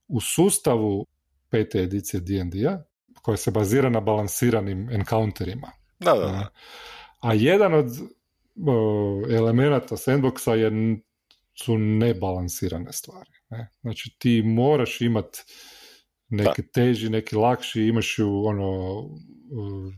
[0.08, 1.06] u sustavu
[1.49, 2.84] pete edicije D&D-a,
[3.21, 5.71] koja se bazira na balansiranim encounterima.
[5.99, 6.49] Da, da,
[7.21, 7.88] A jedan od
[9.30, 10.72] elemenata sandboxa je,
[11.63, 13.32] su nebalansirane stvari.
[13.50, 13.70] Ne?
[13.82, 15.39] Znači ti moraš imati
[16.30, 19.94] neki teži, neki lakši, imaš ju ono, uh,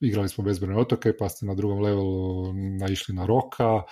[0.00, 3.82] igrali smo bezbrojne otoke, pa ste na drugom levelu naišli na roka.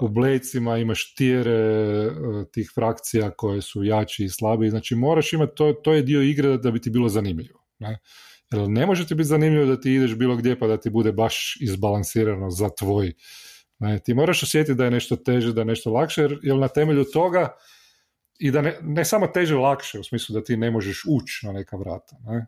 [0.00, 2.10] U Blejcima imaš tijere
[2.52, 4.70] tih frakcija koje su jači i slabi.
[4.70, 7.64] Znači moraš imati, to, to je dio igre da bi ti bilo zanimljivo.
[7.78, 7.98] Ne?
[8.52, 11.12] Jer ne može ti biti zanimljivo da ti ideš bilo gdje pa da ti bude
[11.12, 13.12] baš izbalansirano za tvoj.
[13.78, 17.04] Ne, ti moraš osjetiti da je nešto teže, da je nešto lakše, jer, na temelju
[17.04, 17.56] toga
[18.38, 21.52] i da ne, ne samo teže lakše, u smislu da ti ne možeš ući na
[21.52, 22.46] neka vrata, ne?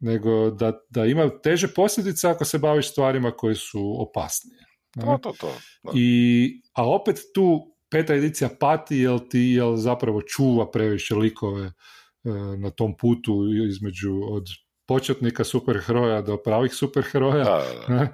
[0.00, 4.64] nego da, da ima teže posljedice ako se baviš stvarima koje su opasnije.
[5.00, 5.54] To, to, to.
[5.94, 11.72] I, a opet tu peta edicija pati jer ti jel zapravo čuva previše likove e,
[12.58, 13.32] na tom putu
[13.68, 14.46] između od
[14.92, 17.44] početnika superheroja do pravih superheroja.
[17.44, 17.62] Da,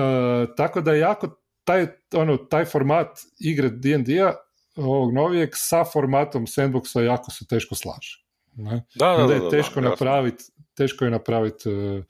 [0.00, 1.28] e, tako da jako
[1.64, 4.34] taj, ono, taj format igre D&D-a
[4.76, 8.20] ovog novijeg sa formatom sandboxa jako se teško slaže.
[8.56, 8.84] Ne?
[8.94, 12.04] Da, da, da, je teško napraviti teško je napraviti uh,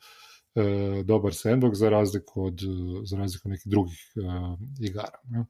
[0.55, 2.59] uh, dobar sandbox za razliku od
[3.05, 5.19] za razliku od nekih drugih uh, igara.
[5.29, 5.45] Ne?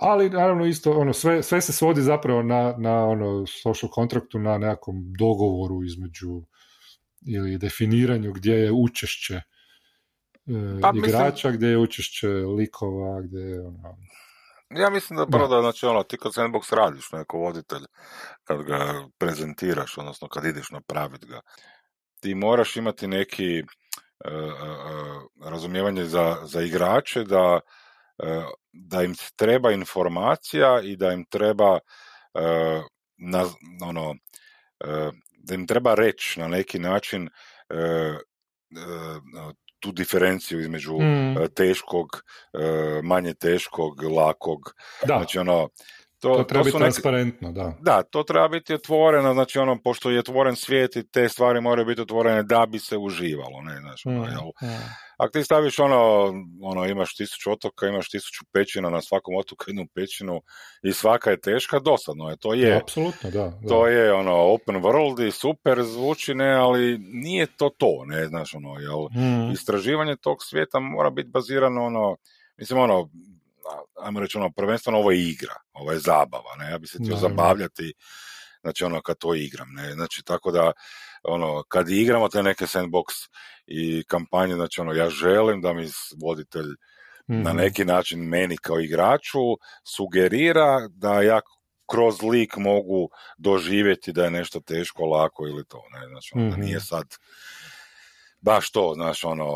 [0.00, 4.58] ali naravno isto ono sve, sve se svodi zapravo na, na ono social kontraktu na
[4.58, 6.42] nekakvom dogovoru između
[7.26, 9.42] ili definiranju gdje je učešće e,
[10.82, 11.56] pa, igrača, mislim...
[11.56, 13.96] gdje je učešće likova, gdje je ono...
[14.70, 17.82] Ja mislim da prvo da, znači ono, ti kad sandbox radiš neko voditelj,
[18.44, 21.40] kad ga prezentiraš, odnosno kad ideš napraviti ga,
[22.20, 27.60] ti moraš imati neki uh, uh, razumijevanje za, za igrače da,
[28.72, 31.78] da im treba informacija i da im treba
[33.16, 33.44] na,
[33.82, 34.14] ono,
[35.46, 37.28] da im treba reći na neki način
[39.80, 41.34] tu diferenciju između mm.
[41.54, 42.22] teškog,
[43.02, 44.58] manje teškog, lakog.
[45.06, 45.14] Da.
[45.18, 45.68] Znači ono,
[46.20, 47.72] to, to treba biti transparentno, da.
[47.80, 51.86] Da, to treba biti otvoreno, znači ono, pošto je otvoren svijet i te stvari moraju
[51.86, 55.05] biti otvorene da bi se uživalo, ne, znači, ono, mm, mm.
[55.16, 59.86] Ako ti staviš ono, ono, imaš tisuću otoka, imaš tisuću pećina, na svakom otoku jednu
[59.94, 60.42] pećinu
[60.82, 62.76] i svaka je teška, dosadno je, to je.
[62.76, 63.68] Apsolutno, da, da.
[63.68, 68.54] To je ono, open world i super zvuči, ne, ali nije to to, ne, znaš,
[68.54, 69.52] ono, jel, mm.
[69.52, 72.16] istraživanje tog svijeta mora biti bazirano, ono,
[72.56, 73.08] mislim, ono,
[74.02, 77.16] ajmo reći ono, prvenstveno ovo je igra, ovo je zabava, ne, ja bi se htio
[77.16, 77.92] zabavljati,
[78.60, 80.72] znači ono kad to igram, ne, znači tako da,
[81.22, 83.04] ono, kad igramo te neke sandbox
[83.66, 85.88] i kampanje, znači ono, ja želim da mi
[86.22, 86.68] voditelj
[87.26, 87.56] na mhm.
[87.56, 89.40] neki način meni kao igraču
[89.96, 91.40] sugerira da ja
[91.90, 96.56] kroz lik mogu doživjeti da je nešto teško, lako ili to, ne, znači ono, da
[96.56, 96.84] nije mhm.
[96.84, 97.06] sad
[98.40, 99.48] baš to, znaš, ono,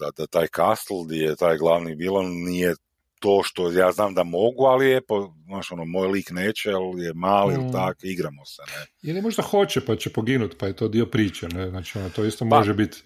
[0.00, 2.74] da, da taj castle gdje je taj glavni vilon nije
[3.18, 7.02] to što ja znam da mogu, ali je, po, znaš, ono, moj lik neće, ali
[7.02, 7.72] je mali ili mm.
[7.72, 9.10] tak, igramo se, ne.
[9.10, 12.24] Ili možda hoće, pa će poginuti, pa je to dio priče, ne, znači, ono, to
[12.24, 13.02] isto pa, može biti...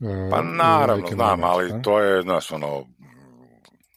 [0.00, 2.86] Uh, pa naravno, znam, ali to je, znaš, ono,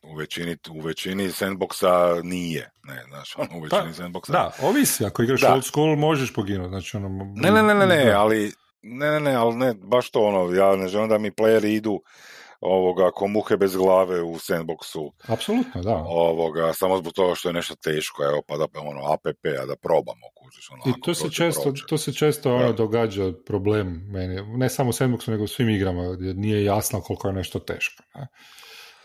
[0.04, 4.32] u većini, u većini sandboxa nije, ne, znaš, ono, u većini pa, sandboxa...
[4.32, 5.54] Da, ovisi, ako igraš da.
[5.54, 7.34] old school, možeš poginuti, znači, ono...
[7.36, 10.76] Ne, ne, ne, ne, ne, ali, ne, ne, ne, ali ne, baš to, ono, ja
[10.76, 12.02] ne želim da mi playeri idu
[12.66, 15.12] ovoga, ko muhe bez glave u sandboxu.
[15.28, 16.04] Apsolutno, da.
[16.08, 19.26] Ovoga, samo zbog toga što je nešto teško, evo, pa da, ono, app,
[19.62, 24.08] a da probamo, kužiš, ono, I to se, često, to se često ono, događa problem
[24.12, 27.60] meni, ne samo u sandboxu, nego u svim igrama, gdje nije jasno koliko je nešto
[27.60, 28.04] teško.
[28.16, 28.28] Ne?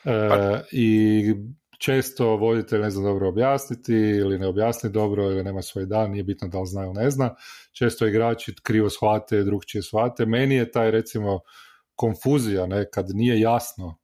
[0.05, 1.35] E, pa- I
[1.79, 6.25] često voditelj ne zna dobro objasniti ili ne objasni dobro ili nema svoj dan, nije
[6.25, 7.35] bitno da li zna ili ne zna.
[7.73, 10.27] Često igrači krivo shvate, drugčije shvate.
[10.27, 11.41] Meni je taj recimo
[12.01, 13.99] konfuzija, ne, kad nije jasno,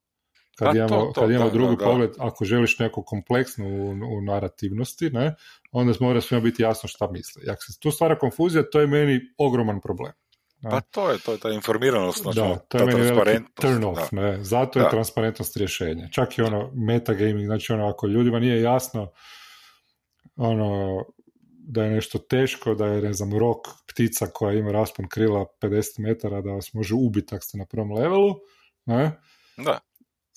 [0.59, 5.35] kad pa imamo, kad imamo drugi pogled, ako želiš neko kompleksno u, u narativnosti, ne,
[5.73, 7.43] onda mora svima biti jasno šta misle.
[7.53, 10.13] Ako se tu stvara konfuzija, to je meni ogroman problem.
[10.63, 14.45] Pa to je, to je ta informiranost, znači, da, to je meni turn off, ne,
[14.45, 16.09] zato je transparentnost rješenja.
[16.13, 19.13] Čak i ono metagaming, znači ono, ako ljudima nije jasno
[20.37, 21.05] ono,
[21.69, 25.99] da je nešto teško, da je, ne znam, rok ptica koja ima raspon krila 50
[25.99, 28.35] metara da vas može ubiti ako ste na prvom levelu,
[28.85, 29.21] ne?
[29.57, 29.79] Da.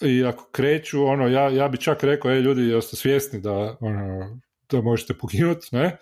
[0.01, 4.39] I ako kreću, ono, ja, ja bi čak rekao, ej ljudi, jeste svjesni da, ono,
[4.71, 5.97] da možete poginuti, ne?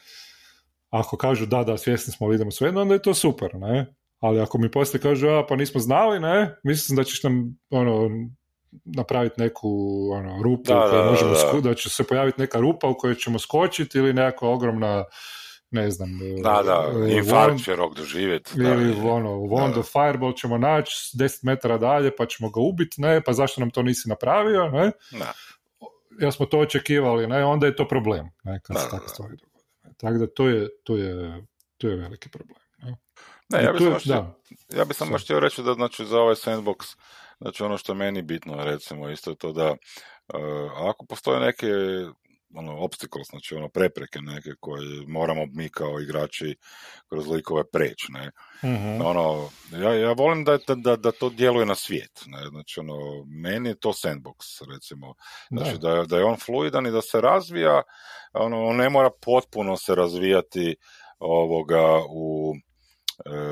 [0.89, 3.93] Ako kažu da, da, svjesni smo, ali idemo svejedno, onda je to super, ne?
[4.19, 6.55] Ali ako mi poslije kažu, a pa nismo znali, ne?
[6.63, 8.09] Mislim da ćeš nam, ono,
[8.86, 9.69] napraviti neku
[10.12, 11.73] ono, rupu da, u kojoj da, možemo da, da.
[11.73, 15.06] će se pojaviti neka rupa u kojoj ćemo skočiti ili neka ogromna
[15.71, 16.10] ne znam
[16.43, 21.17] da, da, uh, infarkt će rok doživjeti ili da, ono, wand of fireball ćemo naći
[21.17, 24.91] 10 metara dalje pa ćemo ga ubiti, ne, pa zašto nam to nisi napravio, ne
[25.12, 25.34] da.
[26.19, 29.58] ja smo to očekivali, ne, onda je to problem, ne, kad se takve stvari dogode.
[29.97, 31.43] Tako da to je, to je,
[31.77, 32.58] to je veliki problem.
[32.77, 32.95] Ne,
[33.49, 33.63] ne
[34.69, 36.95] ja bih samo htio reći da znači, za ovaj sandbox
[37.41, 41.67] Znači ono što je meni bitno recimo isto to da uh, ako postoje neke
[42.54, 46.56] ono obstacles, znači ono prepreke neke koje moramo mi kao igrači
[47.10, 48.32] kroz likove preći, ne.
[48.63, 52.50] mm Ono, ja, ja volim da, da, da to djeluje na svijet, ne.
[52.50, 55.13] Znači ono, meni je to sandbox, recimo.
[55.50, 57.82] Znači da, da je on fluidan i da se razvija,
[58.34, 60.76] ono, on ne mora potpuno se razvijati
[61.19, 62.54] ovoga u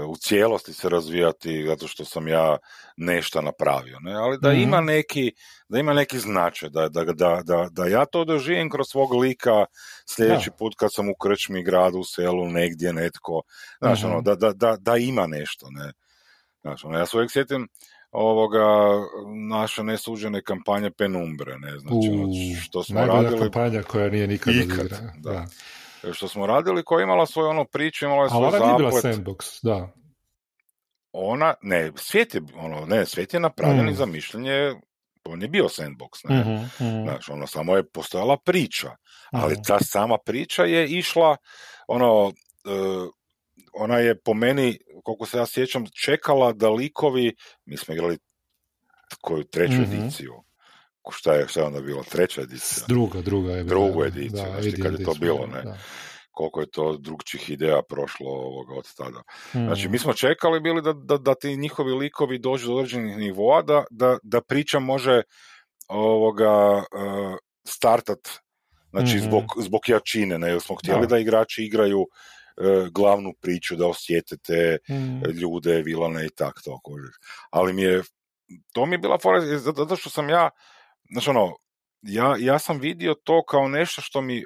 [0.08, 2.58] u cijelosti se razvijati zato što sam ja
[2.98, 4.14] nešto napravio, ne?
[4.14, 4.86] ali da ima mhm.
[4.86, 5.32] neki
[5.70, 9.66] da ima neki značaj, da, da, da, da, da ja to doživim kroz svog lika
[10.06, 13.42] sljedeći put kad sam u krčmi gradu, u selu, negdje netko,
[13.80, 14.24] znaš, ono, mhm.
[14.24, 15.92] da, da, da, da ima nešto, ne.
[16.62, 17.68] Znaš, ono, ja se uvijek sjetim
[18.12, 18.66] ovoga
[19.50, 22.28] naše nesuđene kampanje Penumbre, ne, znači, ono,
[22.62, 23.40] što smo radili...
[23.40, 25.46] kampanja koja nije nikad ikad, da
[26.14, 28.62] što smo radili, koja je imala svoju ono priču, imala je svoj zaplet.
[28.62, 29.90] Ona nije bila sandbox, da.
[31.12, 33.96] Ona, ne, svijet je, ono, ne, svijet je napravljen mm.
[33.96, 34.74] za mišljenje,
[35.26, 36.40] on je bio sandbox, ne.
[36.40, 37.04] Mm-hmm, mm.
[37.04, 38.96] Znači, ono, samo je postojala priča,
[39.32, 39.64] ali mm.
[39.68, 41.38] ta sama priča je išla,
[41.88, 42.34] ono, uh,
[43.74, 48.18] ona je po meni, koliko se ja sjećam, čekala da likovi, mi smo igrali
[49.22, 50.02] koju treću mm-hmm.
[50.02, 50.34] ediciju,
[51.12, 52.86] šta je, šta je onda bilo, treća edicija?
[52.88, 53.80] Druga, druga je bila.
[53.80, 55.62] Drugu ediciju, da, znači kad je to bilo, ne?
[55.62, 55.78] Da.
[56.32, 59.22] Koliko je to drugčih ideja prošlo ovoga od tada.
[59.52, 59.66] Hmm.
[59.66, 63.62] Znači, mi smo čekali bili da, da, da ti njihovi likovi dođu do određenih nivoa,
[63.62, 65.22] da, da, da priča može
[65.88, 66.84] ovoga uh,
[67.68, 68.20] startat
[68.92, 69.30] znači mm-hmm.
[69.30, 71.08] zbog, zbog jačine, ne, jer smo htjeli da.
[71.08, 72.06] da igrači igraju
[72.92, 75.30] glavnu priču, da osjete te mm.
[75.30, 76.80] ljude, vilane i tak to.
[77.50, 78.04] Ali mi je,
[78.74, 80.50] to mi je bila fora, zato što sam ja,
[81.12, 81.56] znači ono,
[82.02, 84.44] ja, ja sam vidio to kao nešto što mi,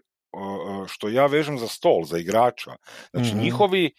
[0.88, 2.72] što ja vežem za stol, za igrača.
[3.12, 3.92] Znači, mm njihovi,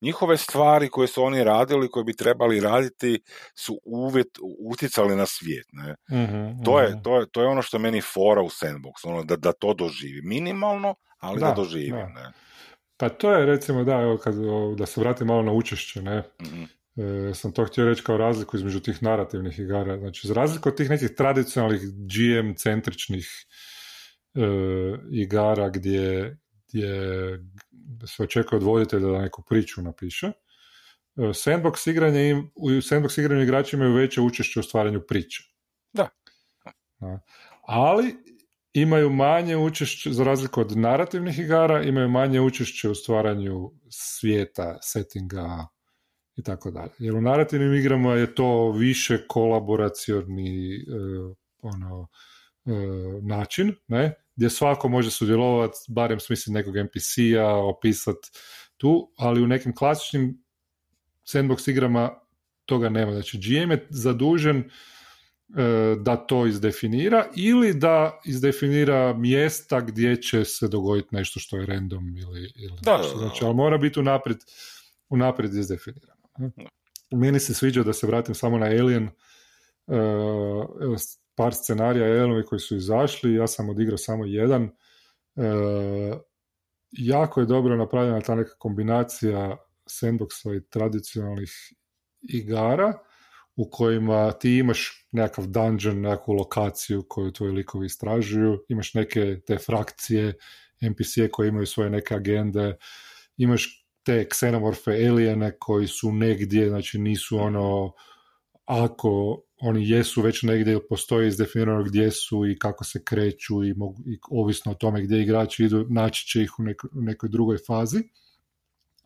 [0.00, 3.20] njihove stvari koje su oni radili, koje bi trebali raditi,
[3.54, 5.66] su uvjet, utjecali na svijet.
[5.72, 5.94] Ne?
[6.18, 9.24] mm to, je, to, je, to je ono što je meni fora u sandbox, ono,
[9.24, 10.22] da, da to doživi.
[10.22, 11.92] Minimalno, ali da, da doživi.
[11.92, 12.32] Ne?
[12.96, 14.34] Pa to je recimo, da, evo, kad,
[14.76, 16.22] da se vratim malo na učešće, ne?
[16.40, 19.98] mm E, sam to htio reći kao razliku između tih narativnih igara.
[19.98, 23.46] Znači, za razliku od tih nekih tradicionalnih GM-centričnih
[24.34, 24.40] e,
[25.10, 26.36] igara gdje,
[26.68, 26.88] gdje
[28.06, 30.32] se očekuje od voditelja da neku priču napiše, e,
[31.16, 35.42] sandbox igranje im, u sandbox igranju igrači imaju veće učešće u stvaranju priče.
[35.92, 36.08] Da.
[37.62, 38.16] Ali
[38.72, 45.66] imaju manje učešće, za razliku od narativnih igara, imaju manje učešće u stvaranju svijeta, settinga,
[46.38, 46.90] i tako dalje.
[46.98, 50.80] Jer u narativnim igrama je to više kolaboracioni e,
[51.62, 52.08] ono,
[52.66, 52.70] e,
[53.22, 54.14] način, ne?
[54.36, 58.28] gdje svako može sudjelovati, barem smisli nekog NPC-a, opisati
[58.76, 60.44] tu, ali u nekim klasičnim
[61.26, 62.10] sandbox igrama
[62.64, 63.12] toga nema.
[63.12, 64.64] Znači, GM je zadužen e,
[66.00, 72.16] da to izdefinira ili da izdefinira mjesta gdje će se dogoditi nešto što je random
[72.16, 73.18] ili, ili da, nešto.
[73.18, 74.38] Znači, ali mora biti unaprijed,
[75.08, 76.17] unaprijed izdefinirano.
[77.10, 79.08] Meni se sviđa da se vratim samo na Alien,
[79.86, 80.96] uh,
[81.34, 84.62] par scenarija Alienovi koji su izašli, ja sam odigrao samo jedan.
[85.34, 86.18] Uh,
[86.90, 91.52] jako je dobro napravljena ta neka kombinacija sandboxa i tradicionalnih
[92.20, 92.92] igara
[93.56, 99.58] u kojima ti imaš nekakav dungeon, nekakvu lokaciju koju tvoji likovi istražuju, imaš neke te
[99.58, 100.34] frakcije,
[100.80, 102.76] NPC-e koje imaju svoje neke agende,
[103.36, 107.92] imaš te ksenomorfe alijene koji su negdje, znači nisu ono,
[108.64, 114.02] ako oni jesu već negdje postoji izdefinirano gdje su i kako se kreću i, mogu,
[114.06, 117.98] i ovisno o tome gdje igrači idu, naći će ih u, u nekoj drugoj fazi.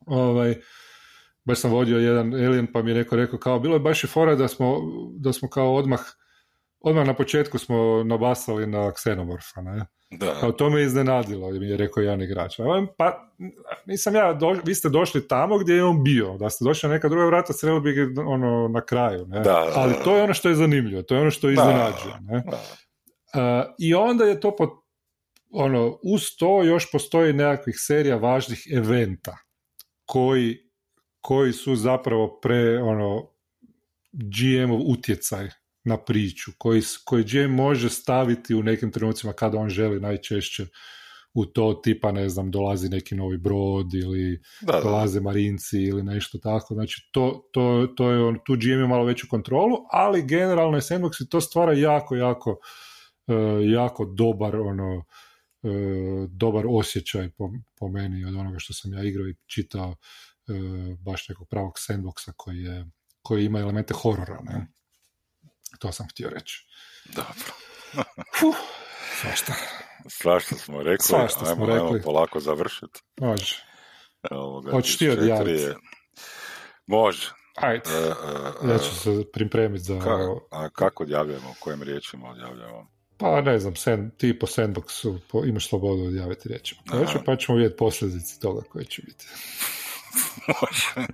[0.07, 0.61] Ovaj,
[1.45, 4.07] baš sam vodio jedan alien pa mi je neko rekao kao bilo je baš i
[4.07, 4.81] fora da smo,
[5.19, 6.01] da smo kao odmah
[6.81, 9.87] odmah na početku smo nabasali na ksenomorfa, ne?
[10.13, 10.35] Da.
[10.41, 12.57] Kao to me iznenadilo, mi je rekao jedan igrač.
[12.97, 13.33] Pa,
[13.87, 16.37] nisam ja, vi ste došli tamo gdje je on bio.
[16.39, 19.27] Da ste došli na neka druga vrata, sreli bi ono, na kraju.
[19.27, 19.41] Ne?
[19.41, 22.15] Da, Ali to je ono što je zanimljivo, to je ono što iznenađuje.
[22.21, 22.37] Ne?
[22.47, 24.71] Uh, I onda je to pod,
[25.51, 29.37] ono, uz to još postoji nekakvih serija važnih eventa
[30.05, 30.59] koji,
[31.21, 33.29] koji su zapravo pre ono,
[34.13, 35.49] GM-ov utjecaj
[35.85, 40.67] na priču, koji, koji GM može staviti u nekim trenucima kada on želi najčešće
[41.35, 46.39] u to tipa, ne znam, dolazi neki novi brod ili da, dolaze marinci ili nešto
[46.39, 46.75] tako.
[46.75, 50.81] Znači, to, to, to je on, tu GM je malo veću kontrolu, ali generalno je
[50.81, 52.51] Sandbox i to stvara jako, jako,
[53.27, 53.37] uh,
[53.73, 59.29] jako dobar ono, uh, dobar osjećaj po, po, meni od onoga što sam ja igrao
[59.29, 62.87] i čitao uh, baš nekog pravog sandboxa koji, je,
[63.23, 64.41] koji ima elemente horora.
[64.43, 64.67] Ne?
[65.79, 66.67] To sam htio reći.
[67.05, 67.53] Dobro.
[68.39, 68.57] Fuh,
[69.21, 69.55] svašta.
[70.09, 71.05] Svašta smo rekli.
[71.05, 71.87] Svašta smo rekli.
[71.87, 73.01] Ajmo polako završiti.
[73.21, 73.65] Može.
[74.71, 75.75] Hoćeš ti odjaviti?
[76.87, 77.31] Može.
[77.57, 77.83] Ajde.
[77.99, 78.17] Uh,
[78.63, 79.99] uh, ja ću se pripremiti za...
[80.01, 80.19] Ka,
[80.51, 81.55] a kako odjavljamo?
[81.59, 82.93] Kojim riječima odjavljamo?
[83.17, 86.83] Pa ne znam, sen, ti po sandboxu po, imaš slobodu odjaviti riječima.
[87.27, 89.27] Pa ćemo vidjeti posljedice toga koje će biti.
[90.49, 91.09] Može.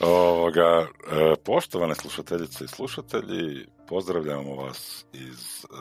[0.00, 5.78] Ovoga, e, poštovane slušateljice i slušatelji, pozdravljamo vas iz uh,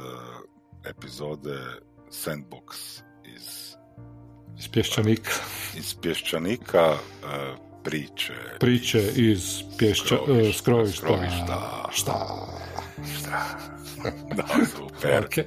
[0.90, 1.60] epizode
[2.10, 3.76] Sandbox iz
[4.60, 5.32] iz Pješčanika.
[5.78, 7.30] Iz Pješčanika uh,
[7.84, 8.34] priče.
[8.60, 10.58] Priče iz Pješča, skrovišta.
[10.58, 10.98] skrovišta.
[10.98, 11.90] skrovišta.
[11.92, 12.16] Šta?
[13.20, 13.79] Šta?
[14.38, 15.28] da, super.
[15.30, 15.44] Okay.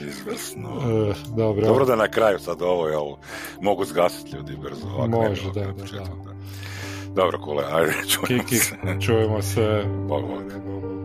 [0.00, 0.68] Izvrsno.
[0.68, 1.66] Uh, dobro.
[1.66, 3.14] dobro da na kraju sad ovo, jel,
[3.60, 4.86] mogu zgasiti ljudi brzo.
[4.96, 6.34] Ovak, Može, da, da, da,
[7.14, 8.76] Dobro, kule, ajde, čujemo Kiki, se.
[9.06, 9.84] čujemo se.
[10.08, 11.03] Bog, bog.